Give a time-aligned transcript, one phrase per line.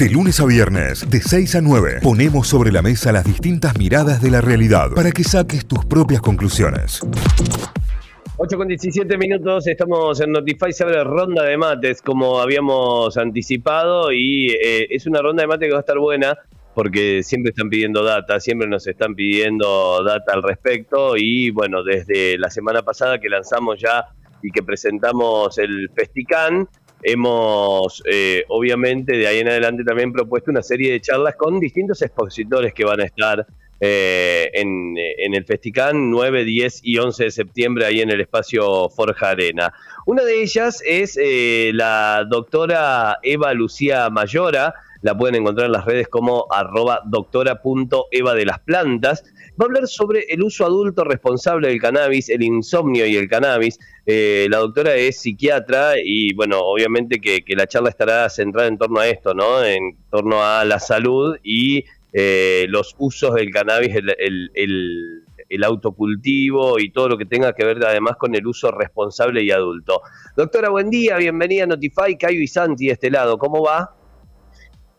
[0.00, 4.22] De lunes a viernes, de 6 a 9, ponemos sobre la mesa las distintas miradas
[4.22, 7.02] de la realidad para que saques tus propias conclusiones.
[8.38, 14.10] 8 con 17 minutos, estamos en Notify, se abre ronda de mates como habíamos anticipado
[14.10, 16.34] y eh, es una ronda de mates que va a estar buena
[16.74, 22.38] porque siempre están pidiendo data, siempre nos están pidiendo data al respecto y bueno, desde
[22.38, 24.06] la semana pasada que lanzamos ya
[24.42, 26.68] y que presentamos el Festican,
[27.02, 32.02] hemos eh, obviamente de ahí en adelante también propuesto una serie de charlas con distintos
[32.02, 33.46] expositores que van a estar
[33.82, 38.90] eh, en, en, el Festican 9, 10 y 11 de septiembre ahí en el espacio
[38.90, 39.72] Forja Arena.
[40.04, 45.84] Una de ellas es eh, la doctora Eva Lucía Mayora, la pueden encontrar en las
[45.84, 49.24] redes como arroba de las plantas.
[49.60, 53.78] Va a hablar sobre el uso adulto responsable del cannabis, el insomnio y el cannabis.
[54.06, 59.00] Eh, la doctora es psiquiatra y, bueno, obviamente que, la charla estará centrada en torno
[59.00, 59.62] a esto, ¿no?
[59.64, 66.90] En torno a la salud y eh, los usos del cannabis, el, el, autocultivo y
[66.90, 70.00] todo lo que tenga que ver además con el uso responsable y adulto.
[70.36, 73.99] Doctora, buen día, bienvenida a Notify, Cayo y Santi de este lado, ¿cómo va?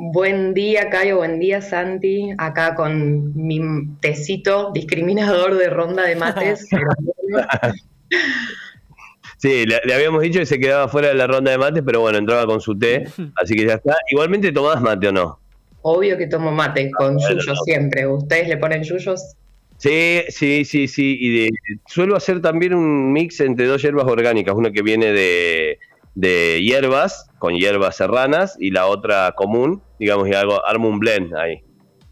[0.03, 2.31] Buen día, Cayo, buen día, Santi.
[2.39, 3.61] Acá con mi
[3.99, 6.67] tecito discriminador de ronda de mates.
[9.37, 12.17] sí, le, habíamos dicho que se quedaba fuera de la ronda de mates, pero bueno,
[12.17, 13.95] entraba con su té, así que ya está.
[14.09, 15.39] Igualmente tomás mate o no?
[15.83, 18.07] Obvio que tomo mate, con yuyos siempre.
[18.07, 19.35] ¿Ustedes le ponen yuyos?
[19.77, 21.15] Sí, sí, sí, sí.
[21.21, 21.49] Y
[21.85, 25.77] suelo hacer también un mix entre dos hierbas orgánicas, una que viene de,
[26.15, 31.35] de hierbas, con hierbas serranas, y la otra común, digamos, y hago, armo un blend
[31.35, 31.63] ahí.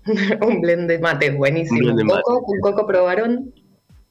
[0.42, 1.96] un blend de mate, buenísimo.
[2.24, 2.44] ¿Coco?
[2.44, 3.54] ¿Con coco probaron?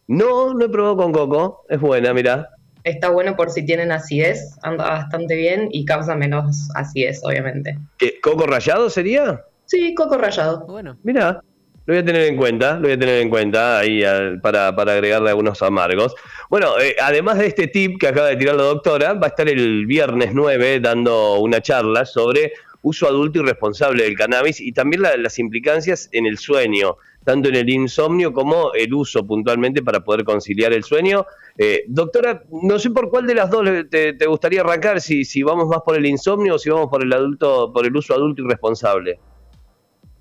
[0.06, 2.48] No, no he probado con coco, es buena, mira.
[2.84, 7.78] Está bueno por si tienen acidez, anda bastante bien y causa menos acidez, obviamente.
[7.98, 9.44] ¿Qué, ¿Coco rallado sería?
[9.66, 10.64] Sí, coco rallado.
[10.66, 10.96] Bueno.
[11.02, 11.42] Mira,
[11.88, 14.02] lo voy a tener en cuenta, lo voy a tener en cuenta ahí
[14.42, 16.14] para, para, agregarle algunos amargos.
[16.50, 19.48] Bueno, eh, además de este tip que acaba de tirar la doctora, va a estar
[19.48, 25.00] el viernes 9 dando una charla sobre uso adulto y responsable del cannabis y también
[25.00, 30.24] las implicancias en el sueño, tanto en el insomnio como el uso puntualmente para poder
[30.24, 31.24] conciliar el sueño.
[31.56, 35.68] Eh, doctora, no sé por cuál de las dos te, gustaría arrancar, si, si vamos
[35.68, 38.46] más por el insomnio o si vamos por el adulto, por el uso adulto y
[38.46, 39.18] responsable.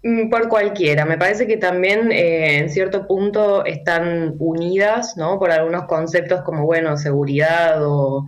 [0.04, 1.06] Mm, por cualquiera.
[1.06, 5.40] Me parece que también eh, en cierto punto están unidas, ¿no?
[5.40, 8.28] Por algunos conceptos como, bueno, seguridad o,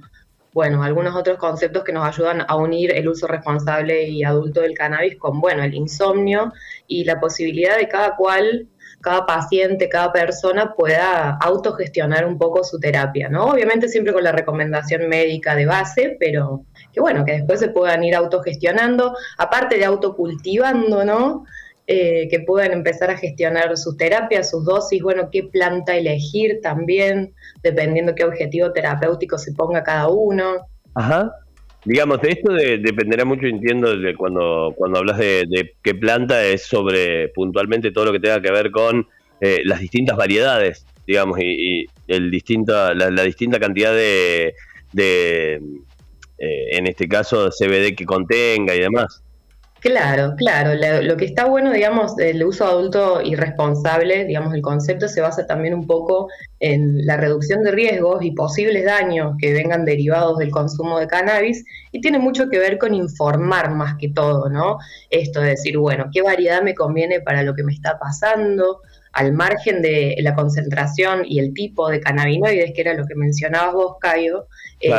[0.54, 4.74] bueno, algunos otros conceptos que nos ayudan a unir el uso responsable y adulto del
[4.74, 6.52] cannabis con, bueno, el insomnio
[6.90, 8.68] y la posibilidad de cada cual,
[9.00, 13.46] cada paciente, cada persona pueda autogestionar un poco su terapia, ¿no?
[13.46, 18.04] Obviamente siempre con la recomendación médica de base, pero que bueno, que después se puedan
[18.04, 21.46] ir autogestionando, aparte de autocultivando, ¿no?
[21.88, 27.34] Eh, que puedan empezar a gestionar sus terapias, sus dosis, bueno, qué planta elegir también,
[27.64, 30.68] dependiendo qué objetivo terapéutico se ponga cada uno.
[30.96, 31.32] Ajá.
[31.86, 37.30] Digamos, de esto dependerá mucho, entiendo, de cuando, cuando hablas de, qué planta es sobre
[37.30, 39.08] puntualmente todo lo que tenga que ver con
[39.40, 44.54] eh, las distintas variedades, digamos, y, el distinta, la, distinta cantidad de,
[44.92, 45.62] de
[46.38, 49.24] eh, en este caso, CBD que contenga y demás.
[49.80, 50.74] Claro, claro.
[51.02, 55.48] Lo, que está bueno, digamos, el uso adulto y responsable, digamos, el concepto se basa
[55.48, 56.28] también un poco
[56.60, 61.64] en la reducción de riesgos y posibles daños que vengan derivados del consumo de cannabis
[61.94, 64.80] y tiene mucho que ver con informar más que todo, ¿no?
[65.10, 68.82] Esto de decir, bueno, ¿qué variedad me conviene para lo que me está pasando?
[69.14, 73.74] Al margen de la concentración y el tipo de cannabinoides, que era lo que mencionabas
[73.74, 74.48] vos, Caio,
[74.82, 74.90] eh,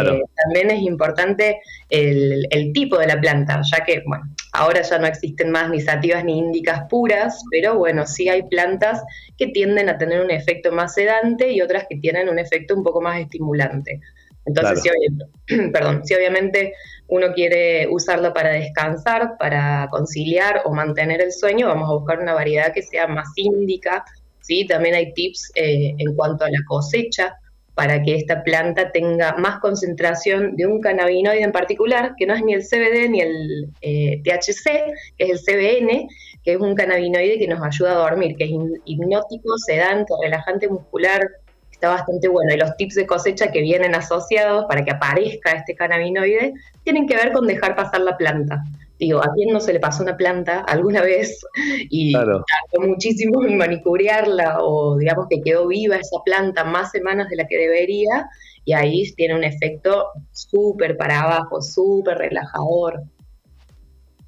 [0.42, 1.60] también es importante
[1.90, 5.80] el, el tipo de la planta, ya que, bueno, Ahora ya no existen más ni
[5.80, 9.02] sativas ni índicas puras, pero bueno, sí hay plantas
[9.38, 12.82] que tienden a tener un efecto más sedante y otras que tienen un efecto un
[12.82, 14.00] poco más estimulante.
[14.46, 16.74] Entonces, si, perdón, si obviamente
[17.06, 22.34] uno quiere usarlo para descansar, para conciliar o mantener el sueño, vamos a buscar una
[22.34, 24.04] variedad que sea más índica.
[24.40, 24.66] ¿sí?
[24.66, 27.36] También hay tips eh, en cuanto a la cosecha
[27.80, 32.44] para que esta planta tenga más concentración de un cannabinoide en particular, que no es
[32.44, 36.06] ni el CBD ni el eh, THC, que es el CBN,
[36.44, 38.50] que es un cannabinoide que nos ayuda a dormir, que es
[38.84, 41.26] hipnótico, sedante, relajante muscular,
[41.72, 42.52] está bastante bueno.
[42.52, 46.52] Y los tips de cosecha que vienen asociados para que aparezca este cannabinoide
[46.84, 48.62] tienen que ver con dejar pasar la planta.
[49.00, 51.40] Digo, ¿a quién no se le pasó una planta alguna vez
[51.88, 57.36] y tardó muchísimo en manicurearla o digamos que quedó viva esa planta más semanas de
[57.36, 58.28] la que debería
[58.66, 63.00] y ahí tiene un efecto súper para abajo, súper relajador.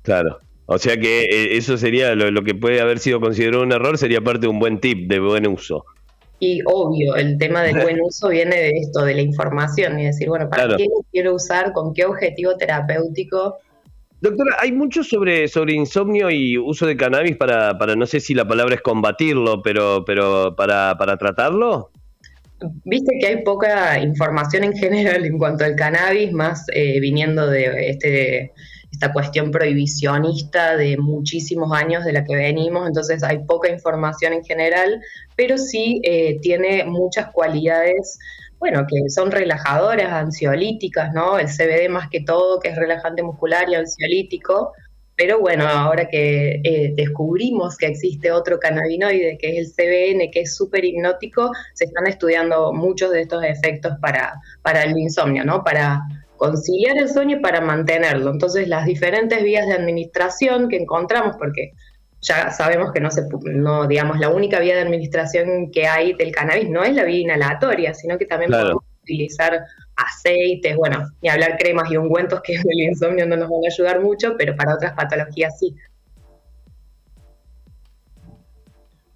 [0.00, 3.98] Claro, O sea que eh, eso sería lo, que puede haber sido considerado un error,
[3.98, 5.84] sería parte de un buen tip de buen uso.
[6.40, 10.30] Y obvio, el tema del buen uso viene de esto, de la información, y decir,
[10.30, 11.74] bueno, ¿para qué lo quiero usar?
[11.74, 13.58] ¿Con qué objetivo terapéutico?
[14.22, 18.34] Doctora, hay mucho sobre, sobre insomnio y uso de cannabis para, para, no sé si
[18.34, 21.90] la palabra es combatirlo, pero, pero para, para tratarlo.
[22.84, 27.90] Viste que hay poca información en general en cuanto al cannabis, más eh, viniendo de
[27.90, 28.52] este,
[28.92, 34.44] esta cuestión prohibicionista de muchísimos años de la que venimos, entonces hay poca información en
[34.44, 35.00] general,
[35.34, 38.20] pero sí eh, tiene muchas cualidades
[38.62, 41.36] bueno, que son relajadoras, ansiolíticas, ¿no?
[41.36, 44.70] El CBD más que todo, que es relajante muscular y ansiolítico.
[45.16, 50.42] Pero bueno, ahora que eh, descubrimos que existe otro cannabinoide, que es el CBN, que
[50.42, 55.64] es súper hipnótico, se están estudiando muchos de estos efectos para, para el insomnio, ¿no?
[55.64, 56.00] Para
[56.36, 58.30] conciliar el sueño y para mantenerlo.
[58.30, 61.72] Entonces, las diferentes vías de administración que encontramos, porque
[62.22, 66.32] ya sabemos que no se, no, digamos, la única vía de administración que hay del
[66.32, 69.60] cannabis no es la vía inhalatoria, sino que también podemos utilizar
[69.96, 74.00] aceites, bueno, ni hablar cremas y ungüentos que el insomnio no nos van a ayudar
[74.00, 75.74] mucho, pero para otras patologías sí.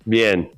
[0.05, 0.50] Bien.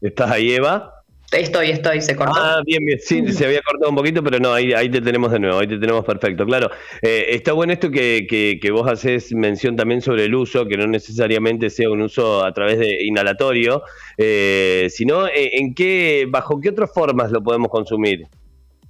[0.00, 0.95] ¿Estás ahí, Eva?
[1.32, 2.34] Estoy, estoy, se cortó.
[2.36, 5.32] Ah, bien, bien, sí, se había cortado un poquito, pero no, ahí, ahí te tenemos
[5.32, 6.46] de nuevo, ahí te tenemos perfecto.
[6.46, 6.70] Claro,
[7.02, 10.86] eh, está bueno esto que, que, vos haces mención también sobre el uso, que no
[10.86, 13.82] necesariamente sea un uso a través de inhalatorio,
[14.18, 18.26] eh, sino eh, en qué, bajo qué otras formas lo podemos consumir.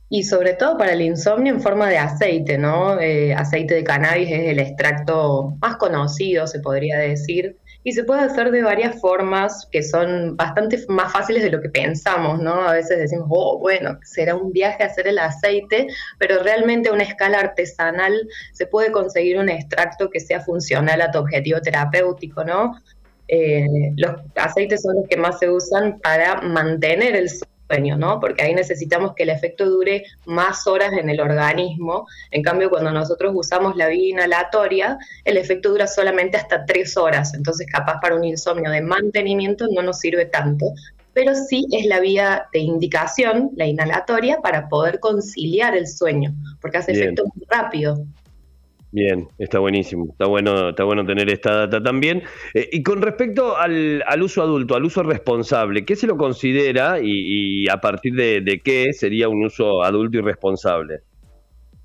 [0.08, 2.90] Y sobre todo para el insomnio en forma de aceite, ¿no?
[3.36, 7.56] aceite de cannabis es el extracto más conocido, se podría decir
[7.86, 11.68] y se puede hacer de varias formas que son bastante más fáciles de lo que
[11.68, 12.54] pensamos, ¿no?
[12.62, 15.86] A veces decimos, oh, bueno, será un viaje hacer el aceite,
[16.18, 18.12] pero realmente a una escala artesanal
[18.52, 22.74] se puede conseguir un extracto que sea funcional a tu objetivo terapéutico, ¿no?
[23.28, 27.30] Eh, los aceites son los que más se usan para mantener el
[27.68, 28.20] sueño, ¿no?
[28.20, 32.06] Porque ahí necesitamos que el efecto dure más horas en el organismo.
[32.30, 37.34] En cambio, cuando nosotros usamos la vía inhalatoria, el efecto dura solamente hasta tres horas.
[37.34, 40.66] Entonces, capaz para un insomnio de mantenimiento no nos sirve tanto.
[41.12, 46.78] Pero sí es la vía de indicación, la inhalatoria, para poder conciliar el sueño, porque
[46.78, 48.04] hace efecto muy rápido.
[48.92, 52.22] Bien, está buenísimo, está bueno, está bueno tener esta data también.
[52.54, 57.68] Eh, y con respecto al, uso adulto, al uso responsable, ¿qué se lo considera y,
[57.68, 61.00] a partir de, qué sería un uso adulto y responsable?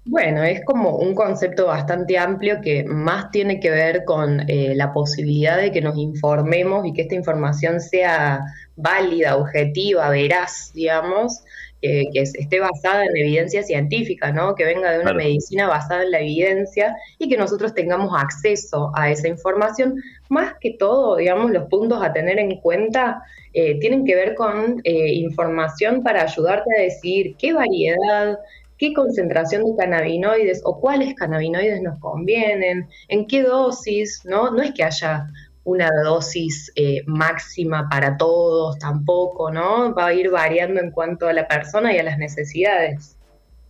[0.05, 4.93] Bueno, es como un concepto bastante amplio que más tiene que ver con eh, la
[4.93, 8.41] posibilidad de que nos informemos y que esta información sea
[8.75, 11.43] válida, objetiva, veraz, digamos,
[11.81, 14.55] que, esté basada en evidencia científica, ¿no?
[14.55, 19.09] que venga de una medicina basada en la evidencia y que nosotros tengamos acceso a
[19.09, 19.95] esa información.
[20.29, 23.23] Más que todo, digamos, los puntos a tener en cuenta
[23.53, 28.37] eh, tienen que ver con eh, información para ayudarte a decidir qué variedad,
[28.77, 34.51] qué concentración de cannabinoides o cuáles cannabinoides nos convienen, en qué dosis, ¿no?
[34.51, 35.27] No es que haya
[35.63, 39.93] una dosis eh, máxima para todos tampoco, ¿no?
[39.93, 43.17] Va a ir variando en cuanto a la persona y a las necesidades.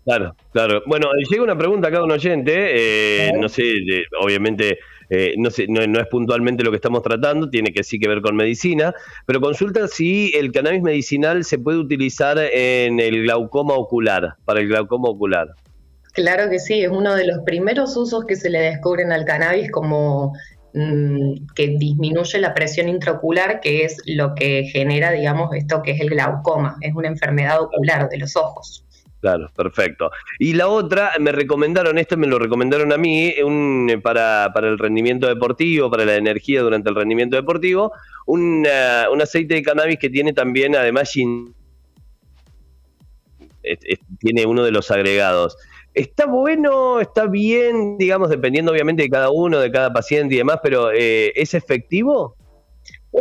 [0.05, 0.81] Claro, claro.
[0.87, 2.53] Bueno, llega una pregunta acá de un oyente,
[3.27, 3.63] eh, no sé,
[4.19, 4.79] obviamente
[5.13, 8.21] eh, no, sé, no, es puntualmente lo que estamos tratando, tiene que sí que ver
[8.21, 14.35] con medicina, pero consulta si el cannabis medicinal se puede utilizar en el glaucoma ocular,
[14.45, 15.49] para el glaucoma ocular.
[16.13, 19.69] Claro que sí, es uno de los primeros usos que se le descubren al cannabis
[19.69, 20.33] como
[20.73, 25.99] Mm, que disminuye la presión intraocular, que es lo que genera, digamos, esto que es
[25.99, 28.85] el glaucoma, es una enfermedad ocular de los ojos.
[29.19, 30.09] Claro, perfecto.
[30.39, 34.79] Y la otra, me recomendaron, esto me lo recomendaron a mí, un, para, para el
[34.79, 37.91] rendimiento deportivo, para la energía durante el rendimiento deportivo,
[38.25, 38.65] un,
[39.11, 41.11] un aceite de cannabis que tiene también, además,
[44.19, 45.57] tiene uno de los agregados
[45.93, 50.59] está bueno, está bien, digamos, dependiendo obviamente de cada uno, de cada paciente y demás,
[50.63, 52.35] pero eh, ¿es efectivo?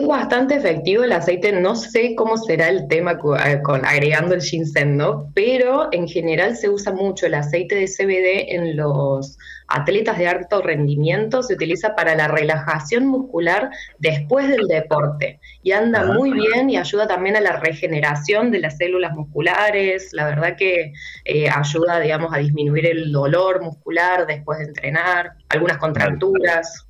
[0.00, 4.40] Es bastante efectivo el aceite, no sé cómo será el tema eh, con, agregando el
[4.40, 5.30] ginseng, ¿no?
[5.34, 9.36] Pero en general se usa mucho el aceite de CBD en los
[9.68, 16.06] atletas de alto rendimiento, se utiliza para la relajación muscular después del deporte y anda
[16.06, 20.94] muy bien y ayuda también a la regeneración de las células musculares, la verdad que
[21.26, 26.86] eh, ayuda, digamos, a disminuir el dolor muscular después de entrenar, algunas contracturas.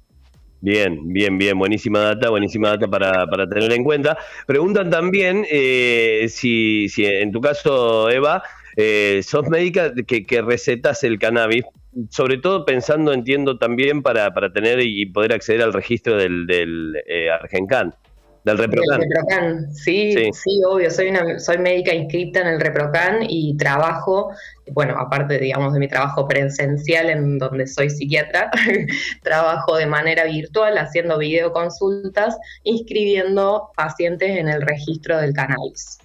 [0.62, 4.19] Bien, bien, bien, buenísima data, buenísima data para, para tener en cuenta.
[4.47, 8.43] Preguntan también eh, si, si en tu caso, Eva,
[8.76, 11.64] eh, sos médica que, que recetas el cannabis,
[12.11, 16.95] sobre todo pensando, entiendo también, para, para tener y poder acceder al registro del, del
[17.07, 17.95] eh, Argencan.
[18.44, 19.75] Del Reprocan.
[19.75, 20.90] Sí, sí, obvio.
[20.90, 24.30] Soy, una, soy médica inscrita en el Reprocan y trabajo,
[24.73, 28.50] bueno, aparte, digamos, de mi trabajo presencial en donde soy psiquiatra,
[29.23, 35.99] trabajo de manera virtual haciendo videoconsultas, inscribiendo pacientes en el registro del cannabis.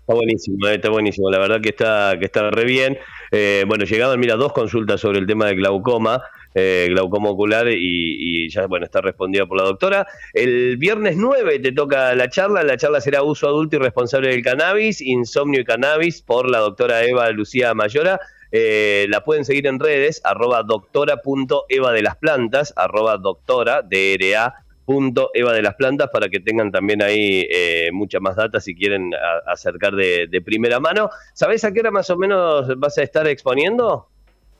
[0.00, 1.30] Está buenísimo, eh, está buenísimo.
[1.30, 2.98] La verdad que está, que está re bien.
[3.30, 6.22] Eh, bueno, llegaban, mira, dos consultas sobre el tema de glaucoma
[6.58, 10.06] eh, glaucoma ocular y, ya bueno está respondida por la doctora.
[10.32, 14.42] El viernes 9 te toca la charla, la charla será uso adulto y responsable del
[14.42, 18.18] cannabis, insomnio y cannabis por la doctora Eva Lucía Mayora.
[18.52, 24.54] Eh, la pueden seguir en redes, arroba doctora.eva de las plantas, arroba doctora, DRA,
[24.86, 28.74] punto Eva de las Plantas para que tengan también ahí eh, mucha más data si
[28.74, 29.10] quieren
[29.46, 31.10] acercar de, de, primera mano.
[31.34, 34.08] ¿Sabés a qué hora más o menos vas a estar exponiendo?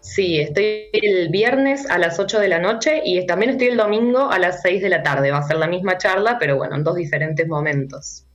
[0.00, 4.30] Sí, estoy el viernes a las 8 de la noche y también estoy el domingo
[4.30, 5.30] a las 6 de la tarde.
[5.30, 8.26] Va a ser la misma charla, pero bueno, en dos diferentes momentos.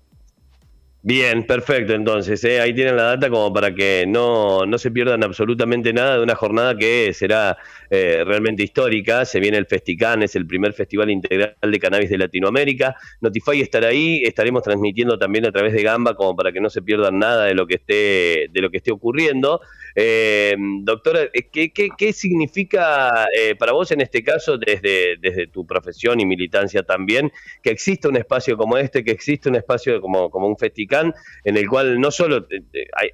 [1.04, 1.94] Bien, perfecto.
[1.94, 2.62] Entonces, ¿eh?
[2.62, 6.36] ahí tienen la data como para que no, no, se pierdan absolutamente nada de una
[6.36, 7.58] jornada que será
[7.90, 9.26] eh, realmente histórica.
[9.26, 12.96] Se viene el Festican, es el primer festival integral de cannabis de Latinoamérica.
[13.20, 16.84] Notify estará ahí, estaremos transmitiendo también a través de Gamba como para que no se
[16.84, 19.60] pierdan nada de lo que esté, de lo que esté ocurriendo.
[19.96, 26.20] Eh, doctora, eh, ¿qué, significa eh, para vos en este caso, desde, desde tu profesión
[26.20, 27.32] y militancia también,
[27.62, 31.58] que existe un espacio como este, que existe un espacio como, como un Festicán, en
[31.58, 32.48] el cual no solo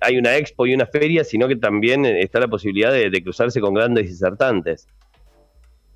[0.02, 3.60] hay, una expo y una feria, sino que también está la posibilidad de, de cruzarse
[3.60, 4.88] con grandes disertantes?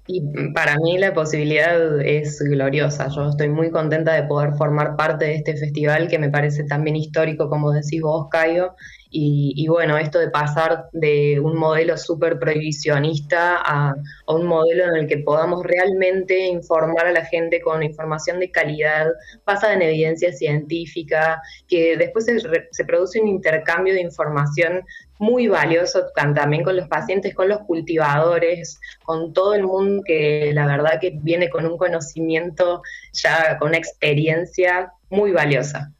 [0.07, 0.21] Y
[0.53, 3.07] para mí la posibilidad es gloriosa.
[3.09, 6.95] Yo estoy muy contenta de poder formar parte de este festival que me parece también
[6.95, 8.75] histórico, como decís vos, Caio,
[9.13, 13.93] y, bueno, esto de pasar de un modelo súper prohibicionista a,
[14.27, 19.07] un modelo en el que podamos realmente informar a la gente con información de calidad,
[19.45, 22.39] basada en evidencia científica, que después se,
[22.71, 24.83] se produce un intercambio de información
[25.19, 30.65] muy valioso también con los pacientes, con los cultivadores, con todo el mundo que la
[30.65, 32.81] verdad que viene con un conocimiento
[33.13, 35.91] ya, con una experiencia muy valiosa.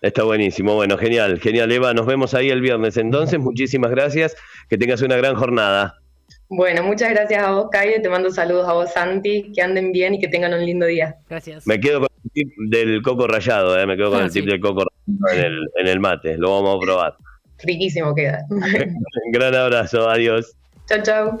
[0.00, 4.34] Está buenísimo, bueno, genial, genial Eva, nos vemos ahí el viernes entonces, muchísimas gracias,
[4.68, 5.96] que tengas una gran jornada.
[6.48, 10.14] Bueno, muchas gracias a vos, Calle, te mando saludos a vos, Santi, que anden bien
[10.14, 11.16] y que tengan un lindo día.
[11.28, 11.66] Gracias.
[11.66, 14.46] Me quedo con el tip del coco rayado, eh, me quedo con ah, el tip
[14.46, 17.16] del coco rayado en el, en el mate, lo vamos a probar.
[17.62, 18.42] Riquísimo queda.
[19.32, 20.56] gran abrazo, adiós.
[20.86, 21.40] Chao, chao.